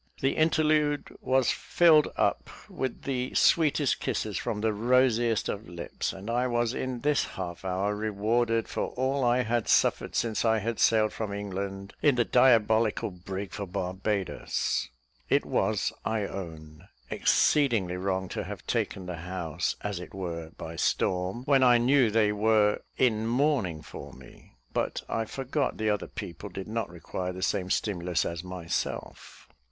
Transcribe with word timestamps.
The 0.19 0.35
interlude 0.35 1.15
was 1.21 1.51
filled 1.51 2.07
up 2.17 2.49
with 2.67 3.03
the 3.03 3.35
sweetest 3.35 3.99
kisses 3.99 4.35
from 4.35 4.59
the 4.61 4.73
rosiest 4.73 5.47
of 5.47 5.69
lips; 5.69 6.11
and 6.11 6.27
I 6.27 6.47
was 6.47 6.73
in 6.73 7.01
this 7.01 7.25
half 7.25 7.63
hour 7.63 7.95
rewarded 7.95 8.67
for 8.67 8.87
all 8.97 9.23
I 9.23 9.43
had 9.43 9.67
suffered 9.67 10.15
since 10.15 10.43
I 10.43 10.57
had 10.57 10.79
sailed 10.79 11.13
from 11.13 11.31
England 11.31 11.93
in 12.01 12.15
the 12.15 12.25
diabolical 12.25 13.11
brig 13.11 13.51
for 13.51 13.67
Barbadoes. 13.67 14.89
It 15.29 15.45
was, 15.45 15.93
I 16.03 16.23
own, 16.23 16.87
exceedingly 17.11 17.95
wrong 17.97 18.27
to 18.29 18.43
have 18.43 18.65
taken 18.65 19.05
the 19.05 19.17
house, 19.17 19.75
as 19.81 19.99
it 19.99 20.15
were, 20.15 20.49
by 20.57 20.77
storm, 20.77 21.43
when 21.43 21.61
I 21.61 21.77
knew 21.77 22.09
they 22.09 22.31
were 22.31 22.79
in 22.97 23.27
mourning 23.27 23.83
for 23.83 24.13
me; 24.13 24.57
but 24.73 25.03
I 25.07 25.25
forgot 25.25 25.77
that 25.77 25.93
other 25.93 26.07
people 26.07 26.49
did 26.49 26.67
not 26.67 26.89
require 26.89 27.31
the 27.31 27.43
same 27.43 27.69
stimulus 27.69 28.25
as 28.25 28.43
myself. 28.43 29.47